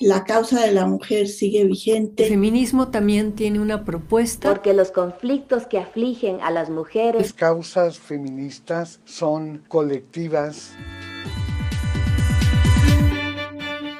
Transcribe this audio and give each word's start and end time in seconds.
la 0.00 0.24
causa 0.24 0.60
de 0.60 0.72
la 0.72 0.86
mujer 0.86 1.26
sigue 1.26 1.64
vigente. 1.64 2.24
El 2.24 2.30
feminismo 2.30 2.88
también 2.88 3.32
tiene 3.32 3.60
una 3.60 3.84
propuesta. 3.84 4.48
Porque 4.48 4.72
los 4.72 4.90
conflictos 4.92 5.66
que 5.66 5.78
afligen 5.78 6.40
a 6.40 6.50
las 6.50 6.70
mujeres. 6.70 7.20
Las 7.20 7.32
causas 7.32 7.98
feministas 7.98 9.00
son 9.04 9.64
colectivas. 9.68 10.72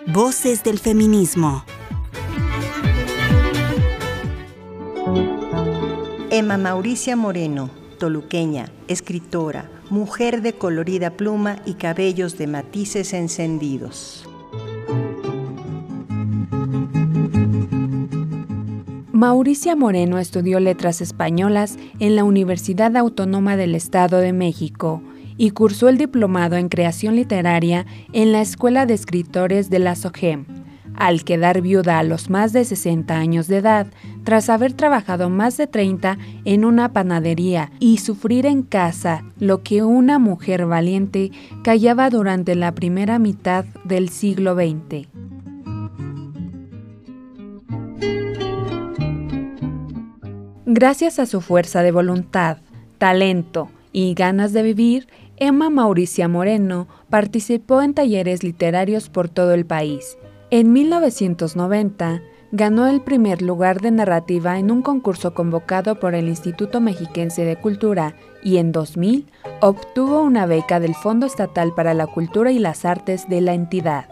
Voces 0.06 0.62
del 0.62 0.78
feminismo. 0.78 1.64
Emma 6.30 6.58
Mauricia 6.58 7.16
Moreno, 7.16 7.70
toluqueña, 7.98 8.70
escritora, 8.86 9.68
mujer 9.90 10.42
de 10.42 10.52
colorida 10.52 11.16
pluma 11.16 11.60
y 11.64 11.74
cabellos 11.74 12.38
de 12.38 12.46
matices 12.46 13.12
encendidos. 13.12 14.27
Mauricia 19.18 19.74
Moreno 19.74 20.20
estudió 20.20 20.60
letras 20.60 21.00
españolas 21.00 21.76
en 21.98 22.14
la 22.14 22.22
Universidad 22.22 22.96
Autónoma 22.96 23.56
del 23.56 23.74
Estado 23.74 24.18
de 24.18 24.32
México 24.32 25.02
y 25.36 25.50
cursó 25.50 25.88
el 25.88 25.98
diplomado 25.98 26.54
en 26.54 26.68
creación 26.68 27.16
literaria 27.16 27.84
en 28.12 28.30
la 28.30 28.42
Escuela 28.42 28.86
de 28.86 28.94
Escritores 28.94 29.70
de 29.70 29.80
la 29.80 29.96
SOGEM. 29.96 30.46
Al 30.94 31.24
quedar 31.24 31.62
viuda 31.62 31.98
a 31.98 32.04
los 32.04 32.30
más 32.30 32.52
de 32.52 32.64
60 32.64 33.12
años 33.12 33.48
de 33.48 33.56
edad, 33.56 33.88
tras 34.22 34.48
haber 34.48 34.74
trabajado 34.74 35.28
más 35.30 35.56
de 35.56 35.66
30 35.66 36.16
en 36.44 36.64
una 36.64 36.92
panadería 36.92 37.72
y 37.80 37.98
sufrir 37.98 38.46
en 38.46 38.62
casa 38.62 39.24
lo 39.40 39.64
que 39.64 39.82
una 39.82 40.20
mujer 40.20 40.64
valiente 40.66 41.32
callaba 41.64 42.08
durante 42.08 42.54
la 42.54 42.70
primera 42.70 43.18
mitad 43.18 43.64
del 43.82 44.10
siglo 44.10 44.54
XX. 44.54 45.27
Gracias 50.70 51.18
a 51.18 51.24
su 51.24 51.40
fuerza 51.40 51.82
de 51.82 51.92
voluntad, 51.92 52.58
talento 52.98 53.70
y 53.90 54.12
ganas 54.12 54.52
de 54.52 54.62
vivir, 54.62 55.08
Emma 55.38 55.70
Mauricia 55.70 56.28
Moreno 56.28 56.88
participó 57.08 57.80
en 57.80 57.94
talleres 57.94 58.42
literarios 58.42 59.08
por 59.08 59.30
todo 59.30 59.54
el 59.54 59.64
país. 59.64 60.18
En 60.50 60.74
1990, 60.74 62.20
ganó 62.52 62.86
el 62.86 63.00
primer 63.00 63.40
lugar 63.40 63.80
de 63.80 63.92
narrativa 63.92 64.58
en 64.58 64.70
un 64.70 64.82
concurso 64.82 65.32
convocado 65.32 65.98
por 65.98 66.14
el 66.14 66.28
Instituto 66.28 66.82
Mexiquense 66.82 67.46
de 67.46 67.56
Cultura 67.56 68.14
y 68.42 68.58
en 68.58 68.70
2000 68.70 69.24
obtuvo 69.62 70.20
una 70.20 70.44
beca 70.44 70.80
del 70.80 70.94
Fondo 70.94 71.24
Estatal 71.24 71.72
para 71.74 71.94
la 71.94 72.06
Cultura 72.06 72.52
y 72.52 72.58
las 72.58 72.84
Artes 72.84 73.26
de 73.30 73.40
la 73.40 73.54
entidad. 73.54 74.04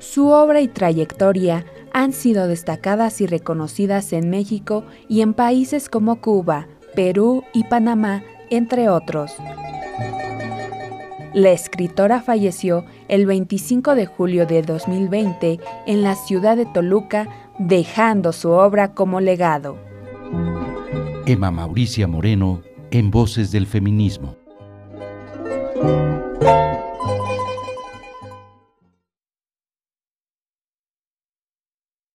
Su 0.00 0.28
obra 0.28 0.60
y 0.60 0.68
trayectoria 0.68 1.64
han 1.92 2.12
sido 2.12 2.46
destacadas 2.46 3.20
y 3.20 3.26
reconocidas 3.26 4.12
en 4.12 4.30
México 4.30 4.84
y 5.08 5.22
en 5.22 5.34
países 5.34 5.88
como 5.88 6.20
Cuba, 6.20 6.68
Perú 6.94 7.44
y 7.52 7.64
Panamá, 7.64 8.22
entre 8.50 8.88
otros. 8.88 9.32
La 11.34 11.50
escritora 11.50 12.22
falleció 12.22 12.84
el 13.08 13.26
25 13.26 13.94
de 13.94 14.06
julio 14.06 14.46
de 14.46 14.62
2020 14.62 15.60
en 15.86 16.02
la 16.02 16.14
ciudad 16.14 16.56
de 16.56 16.66
Toluca, 16.66 17.28
dejando 17.58 18.32
su 18.32 18.50
obra 18.50 18.94
como 18.94 19.20
legado. 19.20 19.76
Emma 21.26 21.50
Mauricia 21.50 22.08
Moreno 22.08 22.62
en 22.90 23.10
Voces 23.10 23.52
del 23.52 23.66
Feminismo. 23.66 24.36